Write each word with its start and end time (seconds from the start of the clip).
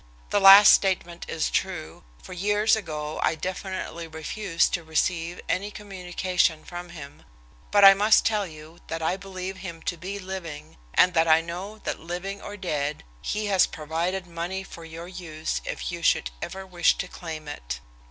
The 0.31 0.39
last 0.41 0.73
statement 0.73 1.27
is 1.29 1.51
true, 1.51 2.03
for 2.23 2.33
years 2.33 2.75
ago 2.75 3.19
I 3.21 3.35
definitely 3.35 4.07
refused 4.07 4.73
to 4.73 4.83
receive 4.83 5.39
any 5.47 5.69
communication 5.69 6.65
from 6.65 6.89
him, 6.89 7.21
but 7.69 7.85
I 7.85 7.93
must 7.93 8.25
tell 8.25 8.47
you 8.47 8.79
that 8.87 9.03
I 9.03 9.15
believe 9.15 9.57
him 9.57 9.83
to 9.83 9.97
be 9.97 10.17
living, 10.17 10.77
and 10.95 11.13
that 11.13 11.27
I 11.27 11.41
know 11.41 11.77
that 11.83 11.99
living 11.99 12.41
or 12.41 12.57
dead 12.57 13.03
he 13.21 13.45
has 13.45 13.67
provided 13.67 14.25
money 14.25 14.63
for 14.63 14.83
your 14.83 15.07
use 15.07 15.61
if 15.65 15.91
you 15.91 16.01
should 16.01 16.31
ever 16.41 16.65
wish 16.65 16.97
to 16.97 17.07
claim 17.07 17.47
it. 17.47 17.79